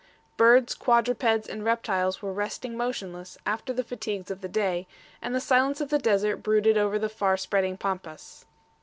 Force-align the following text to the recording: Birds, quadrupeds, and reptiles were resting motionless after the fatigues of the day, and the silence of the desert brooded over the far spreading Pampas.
Birds, 0.35 0.73
quadrupeds, 0.73 1.47
and 1.47 1.63
reptiles 1.63 2.23
were 2.23 2.33
resting 2.33 2.75
motionless 2.75 3.37
after 3.45 3.71
the 3.71 3.83
fatigues 3.83 4.31
of 4.31 4.41
the 4.41 4.47
day, 4.49 4.87
and 5.21 5.35
the 5.35 5.39
silence 5.39 5.79
of 5.79 5.89
the 5.91 5.99
desert 5.99 6.37
brooded 6.37 6.75
over 6.75 6.97
the 6.97 7.07
far 7.07 7.37
spreading 7.37 7.77
Pampas. 7.77 8.47